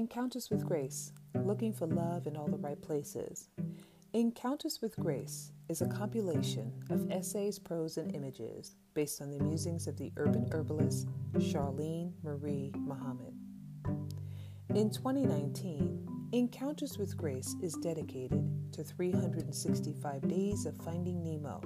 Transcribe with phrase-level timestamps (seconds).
[0.00, 3.50] Encounters with Grace Looking for Love in All the Right Places.
[4.14, 9.86] Encounters with Grace is a compilation of essays, prose, and images based on the musings
[9.86, 13.34] of the urban herbalist Charlene Marie Muhammad.
[14.74, 21.60] In 2019, Encounters with Grace is dedicated to 365 days of finding Nemo,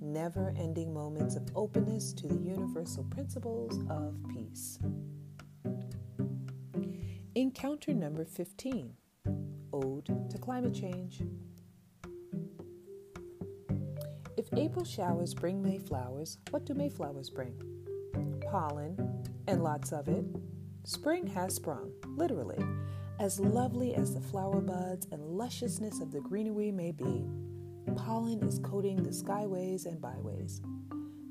[0.00, 4.80] never ending moments of openness to the universal principles of peace.
[7.34, 8.92] Encounter number 15
[9.72, 11.22] Ode to Climate Change.
[14.36, 17.54] If April showers bring May flowers, what do Mayflowers bring?
[18.50, 20.26] Pollen, and lots of it.
[20.84, 22.62] Spring has sprung, literally.
[23.18, 27.24] As lovely as the flower buds and lusciousness of the greenery may be,
[27.96, 30.60] pollen is coating the skyways and byways.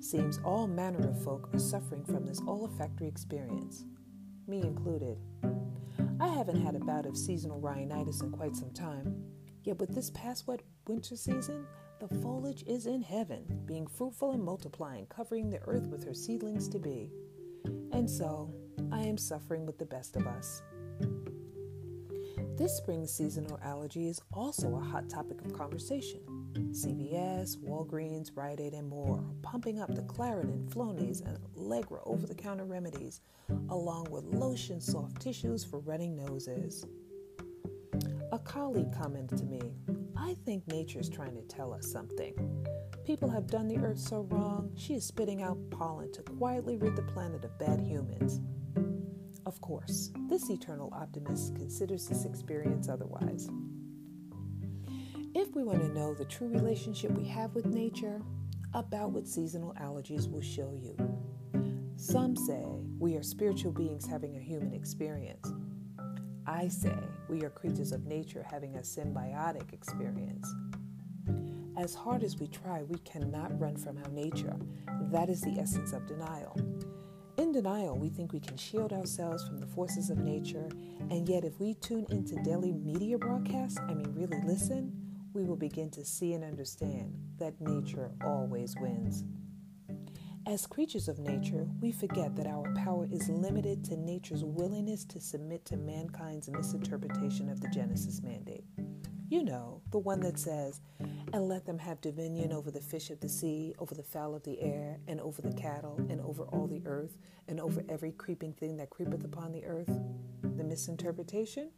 [0.00, 3.84] Seems all manner of folk are suffering from this olfactory experience,
[4.46, 5.18] me included.
[6.20, 9.24] I haven't had a bout of seasonal rhinitis in quite some time,
[9.64, 11.66] yet with this past wet winter season,
[11.98, 16.68] the foliage is in heaven, being fruitful and multiplying, covering the earth with her seedlings
[16.68, 17.10] to be.
[17.92, 18.52] And so,
[18.92, 20.62] I am suffering with the best of us.
[22.56, 26.20] This spring seasonal allergy is also a hot topic of conversation.
[26.52, 32.34] CVS, Walgreens, Rite Aid, and more pumping up the Claritin, Flonase, and Allegra over the
[32.34, 33.20] counter remedies,
[33.68, 36.84] along with lotion soft tissues for running noses.
[38.32, 39.60] A colleague commented to me,
[40.16, 42.34] I think nature is trying to tell us something.
[43.04, 46.94] People have done the earth so wrong, she is spitting out pollen to quietly rid
[46.94, 48.40] the planet of bad humans.
[49.46, 53.48] Of course, this eternal optimist considers this experience otherwise.
[55.32, 58.20] If we want to know the true relationship we have with nature,
[58.74, 60.96] about what seasonal allergies will show you.
[61.96, 62.64] Some say
[62.98, 65.52] we are spiritual beings having a human experience.
[66.46, 66.96] I say
[67.28, 70.52] we are creatures of nature having a symbiotic experience.
[71.76, 74.56] As hard as we try, we cannot run from our nature.
[75.12, 76.56] That is the essence of denial.
[77.38, 80.68] In denial, we think we can shield ourselves from the forces of nature,
[81.08, 84.99] and yet, if we tune into daily media broadcasts, I mean, really listen,
[85.32, 89.24] we will begin to see and understand that nature always wins.
[90.46, 95.20] As creatures of nature, we forget that our power is limited to nature's willingness to
[95.20, 98.64] submit to mankind's misinterpretation of the Genesis mandate.
[99.28, 100.80] You know, the one that says,
[101.32, 104.42] and let them have dominion over the fish of the sea, over the fowl of
[104.42, 108.52] the air, and over the cattle, and over all the earth, and over every creeping
[108.54, 110.00] thing that creepeth upon the earth.
[110.42, 111.70] The misinterpretation?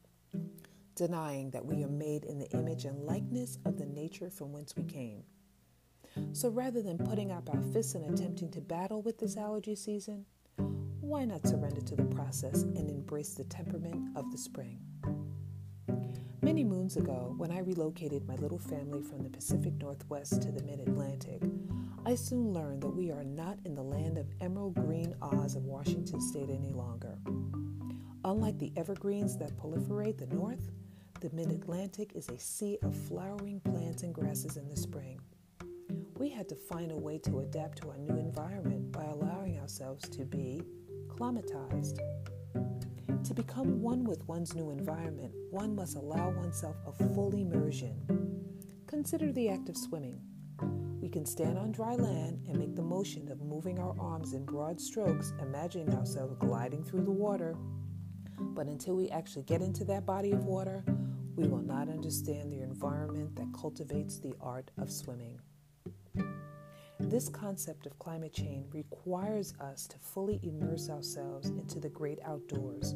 [0.94, 4.74] Denying that we are made in the image and likeness of the nature from whence
[4.76, 5.24] we came.
[6.32, 10.26] So rather than putting up our fists and attempting to battle with this allergy season,
[11.00, 14.78] why not surrender to the process and embrace the temperament of the spring?
[16.42, 20.62] Many moons ago, when I relocated my little family from the Pacific Northwest to the
[20.64, 21.40] mid Atlantic,
[22.04, 25.66] I soon learned that we are not in the land of emerald green Oz of
[25.66, 27.16] Washington state any longer.
[28.24, 30.70] Unlike the evergreens that proliferate the north,
[31.22, 35.20] the mid Atlantic is a sea of flowering plants and grasses in the spring.
[36.18, 40.08] We had to find a way to adapt to our new environment by allowing ourselves
[40.08, 40.62] to be
[41.06, 42.00] climatized.
[43.22, 47.94] To become one with one's new environment, one must allow oneself a full immersion.
[48.88, 50.20] Consider the act of swimming.
[51.00, 54.44] We can stand on dry land and make the motion of moving our arms in
[54.44, 57.54] broad strokes, imagining ourselves gliding through the water.
[58.40, 60.84] But until we actually get into that body of water,
[61.36, 65.40] we will not understand the environment that cultivates the art of swimming.
[67.00, 72.94] This concept of climate change requires us to fully immerse ourselves into the great outdoors.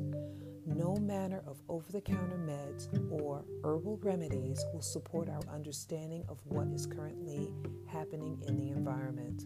[0.64, 6.38] No manner of over the counter meds or herbal remedies will support our understanding of
[6.44, 7.50] what is currently
[7.88, 9.44] happening in the environment.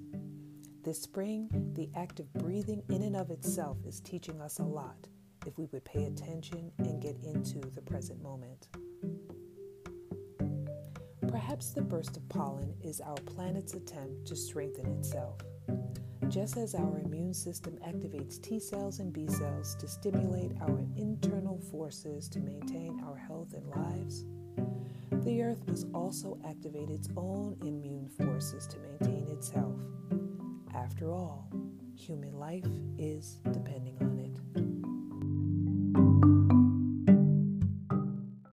[0.82, 5.08] This spring, the act of breathing in and of itself is teaching us a lot
[5.46, 8.68] if we would pay attention and get into the present moment.
[11.50, 15.40] Perhaps the burst of pollen is our planet's attempt to strengthen itself.
[16.28, 21.58] Just as our immune system activates T cells and B cells to stimulate our internal
[21.72, 24.26] forces to maintain our health and lives,
[25.24, 29.82] the Earth must also activate its own immune forces to maintain its health.
[30.72, 31.50] After all,
[31.96, 34.09] human life is depending on.